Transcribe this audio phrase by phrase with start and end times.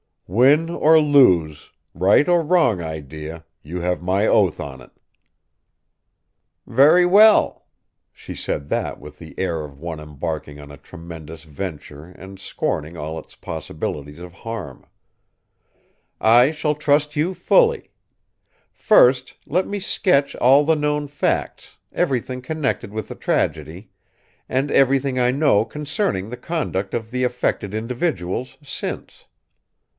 [0.25, 4.89] "Win or lose, right or wrong idea, you have my oath on it."
[6.65, 7.67] "Very well!"
[8.13, 12.95] She said that with the air of one embarking on a tremendous venture and scorning
[12.97, 14.87] all its possibilities of harm.
[16.19, 17.91] "I shall trust you fully.
[18.71, 23.91] First, let me sketch all the known facts, everything connected with the tragedy,
[24.49, 29.25] and everything I know concerning the conduct of the affected individuals since."